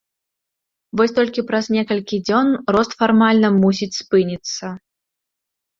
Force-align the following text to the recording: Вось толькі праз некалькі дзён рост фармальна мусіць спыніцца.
Вось 1.01 1.13
толькі 1.19 1.43
праз 1.51 1.65
некалькі 1.77 2.19
дзён 2.31 2.47
рост 2.77 2.91
фармальна 3.03 3.47
мусіць 3.63 3.93
спыніцца. 4.01 4.65